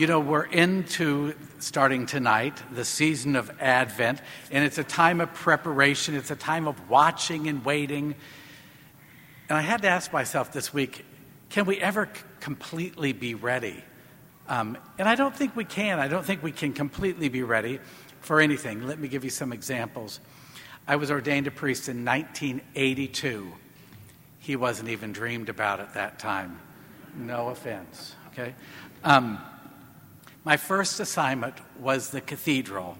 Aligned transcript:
You 0.00 0.06
know, 0.06 0.20
we're 0.20 0.44
into 0.44 1.34
starting 1.58 2.06
tonight 2.06 2.62
the 2.72 2.86
season 2.86 3.36
of 3.36 3.50
Advent, 3.60 4.22
and 4.50 4.64
it's 4.64 4.78
a 4.78 4.82
time 4.82 5.20
of 5.20 5.34
preparation, 5.34 6.14
it's 6.14 6.30
a 6.30 6.36
time 6.36 6.66
of 6.66 6.88
watching 6.88 7.48
and 7.48 7.62
waiting. 7.66 8.14
And 9.50 9.58
I 9.58 9.60
had 9.60 9.82
to 9.82 9.88
ask 9.88 10.10
myself 10.10 10.52
this 10.52 10.72
week 10.72 11.04
can 11.50 11.66
we 11.66 11.78
ever 11.82 12.08
completely 12.40 13.12
be 13.12 13.34
ready? 13.34 13.84
Um, 14.48 14.78
and 14.96 15.06
I 15.06 15.16
don't 15.16 15.36
think 15.36 15.54
we 15.54 15.66
can. 15.66 15.98
I 15.98 16.08
don't 16.08 16.24
think 16.24 16.42
we 16.42 16.52
can 16.52 16.72
completely 16.72 17.28
be 17.28 17.42
ready 17.42 17.78
for 18.22 18.40
anything. 18.40 18.86
Let 18.86 18.98
me 18.98 19.06
give 19.06 19.22
you 19.22 19.28
some 19.28 19.52
examples. 19.52 20.18
I 20.88 20.96
was 20.96 21.10
ordained 21.10 21.46
a 21.46 21.50
priest 21.50 21.90
in 21.90 22.06
1982. 22.06 23.52
He 24.38 24.56
wasn't 24.56 24.88
even 24.88 25.12
dreamed 25.12 25.50
about 25.50 25.78
at 25.78 25.92
that 25.92 26.18
time. 26.18 26.58
No 27.18 27.48
offense, 27.48 28.14
okay? 28.32 28.54
Um, 29.04 29.38
my 30.44 30.56
first 30.56 31.00
assignment 31.00 31.54
was 31.78 32.10
the 32.10 32.20
cathedral. 32.20 32.96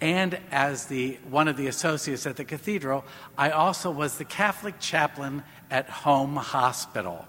And 0.00 0.38
as 0.50 0.86
the, 0.86 1.18
one 1.30 1.48
of 1.48 1.56
the 1.56 1.66
associates 1.68 2.26
at 2.26 2.36
the 2.36 2.44
cathedral, 2.44 3.04
I 3.38 3.50
also 3.50 3.90
was 3.90 4.18
the 4.18 4.24
Catholic 4.24 4.78
chaplain 4.80 5.42
at 5.70 5.88
Home 5.88 6.36
Hospital, 6.36 7.26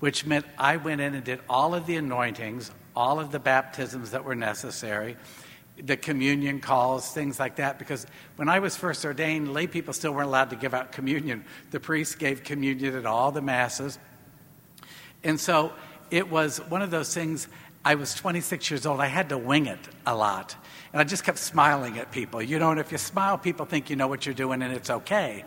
which 0.00 0.24
meant 0.24 0.46
I 0.56 0.76
went 0.76 1.00
in 1.00 1.14
and 1.14 1.24
did 1.24 1.40
all 1.48 1.74
of 1.74 1.86
the 1.86 1.96
anointings, 1.96 2.70
all 2.96 3.20
of 3.20 3.30
the 3.30 3.38
baptisms 3.38 4.12
that 4.12 4.24
were 4.24 4.34
necessary, 4.34 5.16
the 5.76 5.96
communion 5.96 6.60
calls, 6.60 7.12
things 7.12 7.38
like 7.38 7.56
that. 7.56 7.78
Because 7.78 8.06
when 8.36 8.48
I 8.48 8.58
was 8.58 8.74
first 8.76 9.04
ordained, 9.04 9.52
lay 9.52 9.66
people 9.66 9.92
still 9.92 10.12
weren't 10.12 10.28
allowed 10.28 10.50
to 10.50 10.56
give 10.56 10.74
out 10.74 10.92
communion. 10.92 11.44
The 11.70 11.80
priest 11.80 12.18
gave 12.18 12.42
communion 12.42 12.96
at 12.96 13.06
all 13.06 13.32
the 13.32 13.42
masses. 13.42 13.98
And 15.22 15.38
so 15.38 15.72
it 16.10 16.30
was 16.30 16.58
one 16.68 16.82
of 16.82 16.90
those 16.90 17.12
things. 17.12 17.48
I 17.88 17.94
was 17.94 18.12
26 18.12 18.70
years 18.70 18.84
old. 18.84 19.00
I 19.00 19.06
had 19.06 19.30
to 19.30 19.38
wing 19.38 19.64
it 19.64 19.78
a 20.04 20.14
lot. 20.14 20.54
And 20.92 21.00
I 21.00 21.04
just 21.04 21.24
kept 21.24 21.38
smiling 21.38 21.98
at 21.98 22.12
people. 22.12 22.42
You 22.42 22.58
know, 22.58 22.70
and 22.70 22.78
if 22.78 22.92
you 22.92 22.98
smile, 22.98 23.38
people 23.38 23.64
think 23.64 23.88
you 23.88 23.96
know 23.96 24.08
what 24.08 24.26
you're 24.26 24.34
doing 24.34 24.60
and 24.60 24.74
it's 24.74 24.90
okay. 24.90 25.46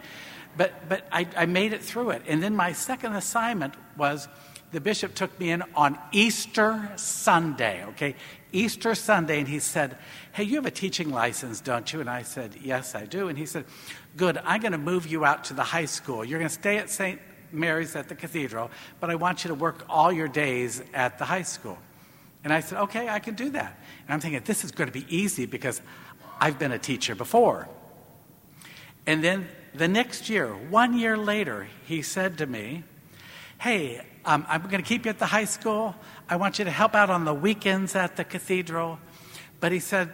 But, 0.57 0.89
but 0.89 1.05
I, 1.11 1.27
I 1.37 1.45
made 1.45 1.71
it 1.71 1.83
through 1.83 2.09
it. 2.09 2.23
And 2.25 2.41
then 2.41 2.55
my 2.55 2.71
second 2.73 3.13
assignment 3.13 3.75
was 3.95 4.27
the 4.71 4.81
bishop 4.81 5.13
took 5.13 5.39
me 5.39 5.51
in 5.51 5.61
on 5.75 5.99
Easter 6.11 6.91
Sunday, 6.95 7.85
okay? 7.89 8.15
Easter 8.51 8.95
Sunday, 8.95 9.37
and 9.37 9.47
he 9.47 9.59
said, 9.59 9.95
Hey, 10.31 10.43
you 10.43 10.55
have 10.55 10.65
a 10.65 10.71
teaching 10.71 11.11
license, 11.11 11.61
don't 11.61 11.93
you? 11.93 11.99
And 11.99 12.09
I 12.09 12.23
said, 12.23 12.55
Yes, 12.63 12.95
I 12.95 13.05
do. 13.05 13.27
And 13.27 13.37
he 13.37 13.45
said, 13.45 13.65
Good, 14.17 14.39
I'm 14.43 14.61
going 14.61 14.71
to 14.71 14.79
move 14.79 15.05
you 15.05 15.25
out 15.25 15.43
to 15.45 15.53
the 15.53 15.63
high 15.63 15.85
school. 15.85 16.25
You're 16.25 16.39
going 16.39 16.49
to 16.49 16.55
stay 16.55 16.77
at 16.77 16.89
St. 16.89 17.21
Mary's 17.51 17.95
at 17.95 18.09
the 18.09 18.15
cathedral, 18.15 18.71
but 18.99 19.11
I 19.11 19.15
want 19.15 19.43
you 19.43 19.49
to 19.49 19.55
work 19.55 19.85
all 19.87 20.11
your 20.11 20.27
days 20.27 20.81
at 20.95 21.19
the 21.19 21.25
high 21.25 21.43
school. 21.43 21.77
And 22.43 22.51
I 22.51 22.59
said, 22.59 22.79
Okay, 22.79 23.07
I 23.07 23.19
can 23.19 23.35
do 23.35 23.49
that. 23.51 23.77
And 24.05 24.13
I'm 24.13 24.19
thinking, 24.19 24.41
This 24.43 24.63
is 24.63 24.71
going 24.71 24.87
to 24.87 24.93
be 24.93 25.05
easy 25.15 25.45
because 25.45 25.81
I've 26.39 26.57
been 26.57 26.71
a 26.71 26.79
teacher 26.79 27.15
before. 27.15 27.67
And 29.05 29.23
then 29.23 29.47
the 29.73 29.87
next 29.87 30.29
year, 30.29 30.47
one 30.47 30.97
year 30.97 31.17
later, 31.17 31.67
he 31.85 32.01
said 32.01 32.37
to 32.39 32.45
me, 32.45 32.83
Hey, 33.59 34.01
um, 34.25 34.45
I'm 34.49 34.63
going 34.63 34.81
to 34.81 34.87
keep 34.87 35.05
you 35.05 35.09
at 35.09 35.19
the 35.19 35.27
high 35.27 35.45
school. 35.45 35.95
I 36.29 36.35
want 36.35 36.59
you 36.59 36.65
to 36.65 36.71
help 36.71 36.95
out 36.95 37.09
on 37.09 37.25
the 37.25 37.33
weekends 37.33 37.95
at 37.95 38.15
the 38.15 38.23
cathedral. 38.23 38.99
But 39.59 39.71
he 39.71 39.79
said, 39.79 40.09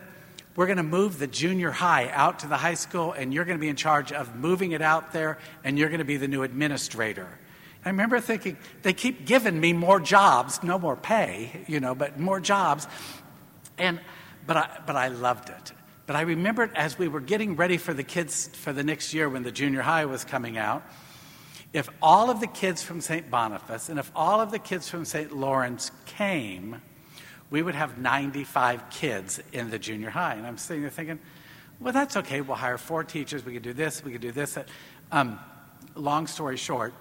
We're 0.55 0.65
going 0.65 0.77
to 0.77 0.83
move 0.83 1.19
the 1.19 1.27
junior 1.27 1.71
high 1.71 2.09
out 2.09 2.39
to 2.39 2.47
the 2.47 2.57
high 2.57 2.73
school, 2.73 3.13
and 3.13 3.33
you're 3.33 3.45
going 3.45 3.57
to 3.57 3.61
be 3.61 3.69
in 3.69 3.75
charge 3.75 4.11
of 4.11 4.35
moving 4.35 4.71
it 4.71 4.81
out 4.81 5.13
there, 5.13 5.37
and 5.63 5.77
you're 5.77 5.89
going 5.89 5.99
to 5.99 6.05
be 6.05 6.17
the 6.17 6.27
new 6.27 6.43
administrator. 6.43 7.27
I 7.85 7.89
remember 7.89 8.19
thinking, 8.19 8.57
they 8.81 8.93
keep 8.93 9.25
giving 9.25 9.59
me 9.59 9.73
more 9.73 9.99
jobs, 9.99 10.61
no 10.63 10.77
more 10.77 10.95
pay, 10.95 11.63
you 11.67 11.79
know, 11.79 11.95
but 11.95 12.19
more 12.19 12.39
jobs. 12.39 12.87
And, 13.77 13.99
but, 14.45 14.57
I, 14.57 14.79
but 14.85 14.95
I 14.95 15.07
loved 15.09 15.49
it. 15.49 15.71
But 16.05 16.15
I 16.15 16.21
remembered 16.21 16.71
as 16.75 16.97
we 16.97 17.07
were 17.07 17.19
getting 17.19 17.55
ready 17.55 17.77
for 17.77 17.93
the 17.93 18.03
kids 18.03 18.47
for 18.47 18.73
the 18.73 18.83
next 18.83 19.13
year 19.13 19.29
when 19.29 19.43
the 19.43 19.51
junior 19.51 19.81
high 19.81 20.05
was 20.05 20.23
coming 20.23 20.57
out, 20.57 20.83
if 21.73 21.89
all 22.01 22.29
of 22.29 22.39
the 22.39 22.47
kids 22.47 22.81
from 22.81 23.01
St. 23.01 23.29
Boniface 23.29 23.89
and 23.89 23.99
if 23.99 24.11
all 24.15 24.39
of 24.39 24.51
the 24.51 24.59
kids 24.59 24.89
from 24.89 25.05
St. 25.05 25.35
Lawrence 25.35 25.91
came, 26.05 26.81
we 27.49 27.61
would 27.61 27.75
have 27.75 27.97
95 27.97 28.89
kids 28.89 29.41
in 29.51 29.69
the 29.69 29.77
junior 29.77 30.09
high. 30.09 30.35
And 30.35 30.47
I'm 30.47 30.57
sitting 30.57 30.81
there 30.81 30.91
thinking, 30.91 31.19
well, 31.79 31.93
that's 31.93 32.17
okay. 32.17 32.41
We'll 32.41 32.57
hire 32.57 32.77
four 32.77 33.03
teachers. 33.03 33.45
We 33.45 33.53
could 33.53 33.63
do 33.63 33.73
this. 33.73 34.03
We 34.03 34.11
could 34.11 34.21
do 34.21 34.31
this. 34.31 34.57
Um, 35.11 35.39
long 35.95 36.27
story 36.27 36.57
short, 36.57 36.93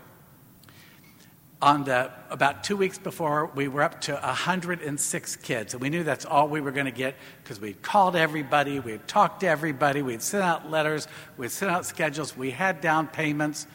on 1.62 1.84
the 1.84 2.10
about 2.28 2.64
two 2.64 2.76
weeks 2.76 2.98
before, 2.98 3.46
we 3.54 3.66
were 3.68 3.82
up 3.82 4.00
to 4.02 4.12
106 4.12 5.36
kids, 5.36 5.72
and 5.72 5.80
we 5.80 5.88
knew 5.88 6.04
that's 6.04 6.26
all 6.26 6.48
we 6.48 6.60
were 6.60 6.70
going 6.70 6.86
to 6.86 6.92
get 6.92 7.14
because 7.42 7.58
we'd 7.60 7.80
called 7.82 8.14
everybody, 8.14 8.78
we'd 8.78 9.06
talked 9.08 9.40
to 9.40 9.48
everybody, 9.48 10.02
we'd 10.02 10.20
sent 10.20 10.44
out 10.44 10.70
letters, 10.70 11.08
we'd 11.36 11.50
sent 11.50 11.70
out 11.70 11.86
schedules, 11.86 12.36
we 12.36 12.50
had 12.50 12.80
down 12.80 13.06
payments. 13.06 13.66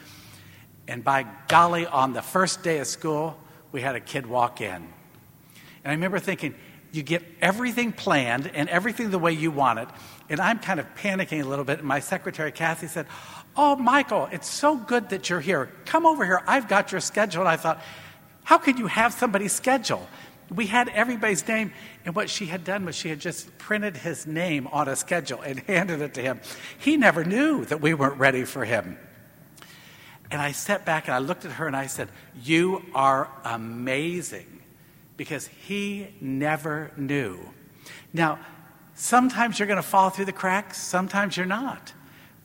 And 0.87 1.03
by 1.03 1.25
golly, 1.47 1.85
on 1.87 2.13
the 2.13 2.21
first 2.21 2.63
day 2.63 2.79
of 2.79 2.87
school, 2.87 3.37
we 3.71 3.81
had 3.81 3.95
a 3.95 3.99
kid 3.99 4.27
walk 4.27 4.61
in. 4.61 4.73
And 4.73 4.87
I 5.85 5.91
remember 5.91 6.19
thinking, 6.19 6.53
you 6.91 7.03
get 7.03 7.23
everything 7.41 7.93
planned 7.93 8.51
and 8.53 8.67
everything 8.67 9.11
the 9.11 9.19
way 9.19 9.31
you 9.31 9.49
want 9.49 9.79
it. 9.79 9.87
And 10.29 10.39
I'm 10.39 10.59
kind 10.59 10.79
of 10.79 10.85
panicking 10.95 11.43
a 11.43 11.47
little 11.47 11.63
bit. 11.65 11.79
And 11.79 11.87
my 11.87 11.99
secretary, 11.99 12.51
Kathy, 12.51 12.87
said, 12.87 13.07
Oh, 13.55 13.75
Michael, 13.75 14.29
it's 14.31 14.49
so 14.49 14.77
good 14.77 15.09
that 15.09 15.29
you're 15.29 15.41
here. 15.41 15.71
Come 15.85 16.05
over 16.05 16.25
here. 16.25 16.41
I've 16.47 16.67
got 16.67 16.91
your 16.91 17.01
schedule. 17.01 17.41
And 17.41 17.49
I 17.49 17.55
thought, 17.55 17.81
How 18.43 18.57
could 18.57 18.77
you 18.77 18.87
have 18.87 19.13
somebody's 19.13 19.53
schedule? 19.53 20.05
We 20.53 20.67
had 20.67 20.89
everybody's 20.89 21.47
name. 21.47 21.71
And 22.03 22.13
what 22.13 22.29
she 22.29 22.45
had 22.45 22.65
done 22.65 22.85
was 22.85 22.95
she 22.95 23.07
had 23.07 23.19
just 23.19 23.57
printed 23.57 23.95
his 23.95 24.27
name 24.27 24.67
on 24.67 24.89
a 24.89 24.97
schedule 24.97 25.41
and 25.41 25.59
handed 25.67 26.01
it 26.01 26.13
to 26.15 26.21
him. 26.21 26.41
He 26.77 26.97
never 26.97 27.23
knew 27.23 27.63
that 27.65 27.79
we 27.79 27.93
weren't 27.93 28.19
ready 28.19 28.43
for 28.43 28.65
him. 28.65 28.97
And 30.29 30.41
I 30.41 30.51
sat 30.51 30.85
back 30.85 31.07
and 31.07 31.15
I 31.15 31.19
looked 31.19 31.45
at 31.45 31.53
her 31.53 31.67
and 31.67 31.75
I 31.75 31.87
said, 31.87 32.09
You 32.41 32.83
are 32.93 33.29
amazing 33.45 34.50
because 35.21 35.45
he 35.45 36.07
never 36.19 36.89
knew. 36.97 37.37
Now, 38.11 38.39
sometimes 38.95 39.59
you're 39.59 39.67
going 39.67 39.75
to 39.75 39.87
fall 39.87 40.09
through 40.09 40.25
the 40.25 40.31
cracks, 40.31 40.81
sometimes 40.81 41.37
you're 41.37 41.45
not. 41.45 41.93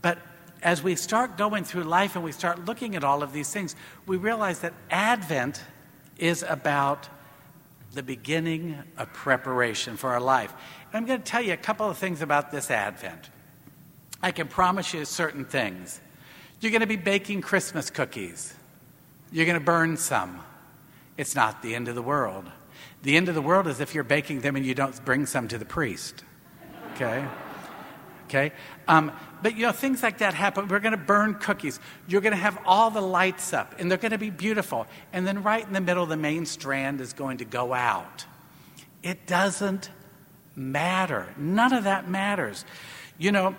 But 0.03 0.19
as 0.61 0.83
we 0.83 0.95
start 0.95 1.39
going 1.39 1.65
through 1.65 1.85
life 1.85 2.17
and 2.17 2.23
we 2.23 2.33
start 2.33 2.67
looking 2.67 2.95
at 2.95 3.03
all 3.03 3.23
of 3.23 3.33
these 3.33 3.51
things, 3.51 3.75
we 4.05 4.19
realize 4.19 4.59
that 4.59 4.75
Advent 4.91 5.63
is 6.19 6.45
about 6.47 7.09
the 7.95 8.03
beginning 8.03 8.77
of 8.99 9.11
preparation 9.15 9.97
for 9.97 10.11
our 10.11 10.21
life. 10.21 10.53
And 10.93 10.99
I'm 10.99 11.07
going 11.07 11.23
to 11.23 11.25
tell 11.25 11.41
you 11.41 11.55
a 11.55 11.57
couple 11.57 11.89
of 11.89 11.97
things 11.97 12.21
about 12.21 12.51
this 12.51 12.71
Advent. 12.71 13.31
I 14.23 14.33
can 14.33 14.49
promise 14.49 14.93
you 14.93 15.07
certain 15.07 15.47
things. 15.47 15.99
You're 16.61 16.73
going 16.73 16.83
to 16.83 16.87
be 16.87 16.97
baking 16.97 17.41
Christmas 17.41 17.89
cookies. 17.89 18.53
You're 19.33 19.47
going 19.47 19.59
to 19.59 19.65
burn 19.65 19.97
some. 19.97 20.41
It's 21.17 21.35
not 21.35 21.63
the 21.63 21.75
end 21.75 21.89
of 21.89 21.95
the 21.95 22.03
world. 22.03 22.45
The 23.07 23.17
end 23.17 23.29
of 23.29 23.37
the 23.37 23.41
world 23.41 23.69
is 23.69 23.79
if 23.79 23.95
you're 23.95 24.03
baking 24.03 24.41
them 24.41 24.57
and 24.57 24.67
you 24.67 24.75
don't 24.75 25.05
bring 25.05 25.27
some 25.27 25.47
to 25.47 25.59
the 25.59 25.65
priest. 25.65 26.25
Okay? 26.95 27.25
Okay? 28.25 28.53
Um, 28.89 29.13
but 29.41 29.55
you 29.55 29.63
know, 29.63 29.71
things 29.71 30.03
like 30.03 30.19
that 30.19 30.35
happen. 30.35 30.67
We're 30.67 30.81
going 30.81 30.91
to 30.91 30.97
burn 30.99 31.35
cookies. 31.35 31.79
You're 32.09 32.21
going 32.21 32.33
to 32.33 32.37
have 32.37 32.59
all 32.67 32.91
the 32.91 33.01
lights 33.01 33.53
up, 33.53 33.77
and 33.79 33.89
they're 33.89 33.97
going 33.97 34.11
to 34.11 34.19
be 34.19 34.31
beautiful. 34.31 34.89
And 35.13 35.25
then 35.25 35.45
right 35.45 35.65
in 35.65 35.73
the 35.73 35.81
middle, 35.81 36.05
the 36.07 36.17
main 36.17 36.47
strand 36.47 37.01
is 37.01 37.13
going 37.13 37.39
to 37.39 37.45
go 37.45 37.73
out. 37.73 38.25
It 39.05 39.25
doesn't 39.29 39.89
matter. 40.57 41.29
None 41.37 41.75
of 41.75 41.85
that 41.85 42.11
matters. 42.11 42.65
You 43.19 43.31
know, 43.31 43.55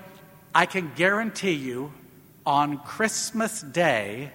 I 0.53 0.65
can 0.65 0.91
guarantee 0.93 1.53
you 1.53 1.93
on 2.45 2.79
Christmas 2.79 3.61
Day, 3.61 4.33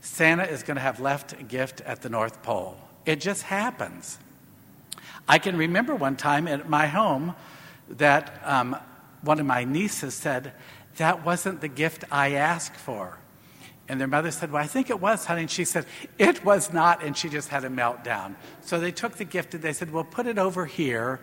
Santa 0.00 0.44
is 0.44 0.62
going 0.62 0.76
to 0.76 0.82
have 0.82 0.98
left 0.98 1.34
a 1.34 1.42
gift 1.42 1.82
at 1.82 2.00
the 2.00 2.08
North 2.08 2.42
Pole. 2.42 2.78
It 3.04 3.20
just 3.20 3.42
happens. 3.42 4.18
I 5.28 5.38
can 5.38 5.56
remember 5.56 5.94
one 5.94 6.16
time 6.16 6.46
at 6.46 6.68
my 6.68 6.86
home 6.86 7.34
that 7.88 8.40
um, 8.44 8.76
one 9.22 9.40
of 9.40 9.46
my 9.46 9.64
nieces 9.64 10.14
said, 10.14 10.52
That 10.96 11.24
wasn't 11.24 11.60
the 11.60 11.68
gift 11.68 12.04
I 12.10 12.32
asked 12.32 12.76
for. 12.76 13.18
And 13.88 14.00
their 14.00 14.08
mother 14.08 14.30
said, 14.30 14.52
Well, 14.52 14.62
I 14.62 14.66
think 14.66 14.90
it 14.90 15.00
was, 15.00 15.24
honey. 15.24 15.42
And 15.42 15.50
she 15.50 15.64
said, 15.64 15.86
It 16.18 16.44
was 16.44 16.72
not. 16.72 17.02
And 17.02 17.16
she 17.16 17.28
just 17.28 17.48
had 17.48 17.64
a 17.64 17.68
meltdown. 17.68 18.34
So 18.62 18.78
they 18.78 18.92
took 18.92 19.16
the 19.16 19.24
gift 19.24 19.54
and 19.54 19.62
they 19.62 19.72
said, 19.72 19.92
Well, 19.92 20.04
put 20.04 20.26
it 20.26 20.38
over 20.38 20.66
here 20.66 21.20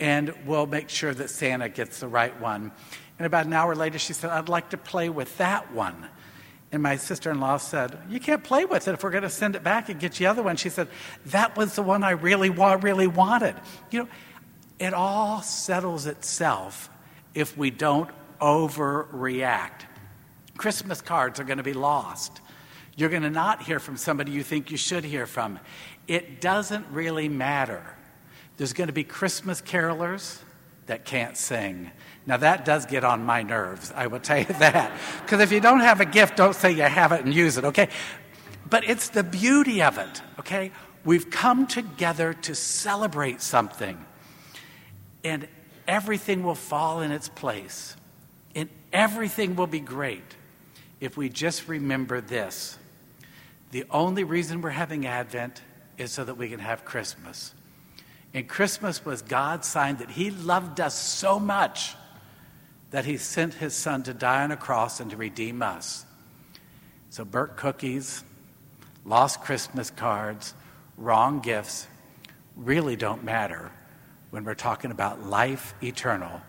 and 0.00 0.32
we'll 0.46 0.66
make 0.66 0.88
sure 0.88 1.12
that 1.12 1.28
Santa 1.28 1.68
gets 1.68 2.00
the 2.00 2.08
right 2.08 2.38
one. 2.40 2.72
And 3.18 3.26
about 3.26 3.44
an 3.44 3.52
hour 3.52 3.76
later, 3.76 3.98
she 3.98 4.14
said, 4.14 4.30
I'd 4.30 4.48
like 4.48 4.70
to 4.70 4.78
play 4.78 5.10
with 5.10 5.36
that 5.36 5.72
one. 5.72 6.08
And 6.72 6.82
my 6.82 6.96
sister 6.96 7.30
in 7.30 7.40
law 7.40 7.56
said, 7.56 7.98
You 8.08 8.20
can't 8.20 8.44
play 8.44 8.64
with 8.64 8.86
it 8.86 8.94
if 8.94 9.02
we're 9.02 9.10
going 9.10 9.24
to 9.24 9.30
send 9.30 9.56
it 9.56 9.64
back 9.64 9.88
and 9.88 9.98
get 9.98 10.20
you 10.20 10.26
the 10.26 10.30
other 10.30 10.42
one. 10.42 10.56
She 10.56 10.68
said, 10.68 10.88
That 11.26 11.56
was 11.56 11.74
the 11.74 11.82
one 11.82 12.04
I 12.04 12.10
really, 12.10 12.50
really 12.50 13.06
wanted. 13.06 13.56
You 13.90 14.00
know, 14.00 14.08
it 14.78 14.94
all 14.94 15.42
settles 15.42 16.06
itself 16.06 16.88
if 17.34 17.56
we 17.56 17.70
don't 17.70 18.10
overreact. 18.40 19.82
Christmas 20.56 21.00
cards 21.00 21.40
are 21.40 21.44
going 21.44 21.58
to 21.58 21.64
be 21.64 21.72
lost. 21.72 22.40
You're 22.96 23.08
going 23.08 23.22
to 23.22 23.30
not 23.30 23.62
hear 23.62 23.78
from 23.78 23.96
somebody 23.96 24.32
you 24.32 24.42
think 24.42 24.70
you 24.70 24.76
should 24.76 25.04
hear 25.04 25.26
from. 25.26 25.58
It 26.06 26.40
doesn't 26.40 26.86
really 26.90 27.28
matter. 27.28 27.82
There's 28.56 28.72
going 28.72 28.88
to 28.88 28.92
be 28.92 29.04
Christmas 29.04 29.62
carolers 29.62 30.38
that 30.90 31.04
can't 31.04 31.36
sing. 31.36 31.88
Now, 32.26 32.36
that 32.38 32.64
does 32.64 32.84
get 32.84 33.04
on 33.04 33.24
my 33.24 33.44
nerves, 33.44 33.92
I 33.94 34.08
will 34.08 34.18
tell 34.18 34.38
you 34.38 34.44
that. 34.58 34.92
Because 35.22 35.40
if 35.40 35.52
you 35.52 35.60
don't 35.60 35.80
have 35.80 36.00
a 36.00 36.04
gift, 36.04 36.36
don't 36.36 36.54
say 36.54 36.72
you 36.72 36.82
have 36.82 37.12
it 37.12 37.24
and 37.24 37.32
use 37.32 37.56
it, 37.56 37.64
okay? 37.64 37.88
But 38.68 38.82
it's 38.82 39.08
the 39.08 39.22
beauty 39.22 39.82
of 39.82 39.98
it, 39.98 40.20
okay? 40.40 40.72
We've 41.04 41.30
come 41.30 41.68
together 41.68 42.34
to 42.34 42.56
celebrate 42.56 43.40
something, 43.40 44.04
and 45.22 45.46
everything 45.86 46.42
will 46.42 46.56
fall 46.56 47.02
in 47.02 47.12
its 47.12 47.28
place, 47.28 47.94
and 48.56 48.68
everything 48.92 49.54
will 49.54 49.68
be 49.68 49.80
great 49.80 50.34
if 50.98 51.16
we 51.16 51.28
just 51.28 51.68
remember 51.68 52.20
this. 52.20 52.76
The 53.70 53.84
only 53.92 54.24
reason 54.24 54.60
we're 54.60 54.70
having 54.70 55.06
Advent 55.06 55.62
is 55.98 56.10
so 56.10 56.24
that 56.24 56.34
we 56.34 56.48
can 56.48 56.58
have 56.58 56.84
Christmas. 56.84 57.54
And 58.32 58.48
Christmas 58.48 59.04
was 59.04 59.22
God's 59.22 59.66
sign 59.66 59.96
that 59.96 60.10
He 60.10 60.30
loved 60.30 60.80
us 60.80 60.94
so 60.94 61.38
much 61.38 61.94
that 62.90 63.04
He 63.04 63.16
sent 63.16 63.54
His 63.54 63.74
Son 63.74 64.02
to 64.04 64.14
die 64.14 64.44
on 64.44 64.52
a 64.52 64.56
cross 64.56 65.00
and 65.00 65.10
to 65.10 65.16
redeem 65.16 65.62
us. 65.62 66.04
So, 67.10 67.24
burnt 67.24 67.56
cookies, 67.56 68.22
lost 69.04 69.40
Christmas 69.42 69.90
cards, 69.90 70.54
wrong 70.96 71.40
gifts 71.40 71.86
really 72.56 72.96
don't 72.96 73.24
matter 73.24 73.70
when 74.30 74.44
we're 74.44 74.54
talking 74.54 74.90
about 74.90 75.26
life 75.26 75.74
eternal 75.82 76.40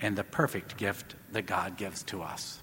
and 0.00 0.16
the 0.16 0.24
perfect 0.24 0.76
gift 0.76 1.14
that 1.32 1.46
God 1.46 1.76
gives 1.76 2.02
to 2.04 2.22
us. 2.22 2.60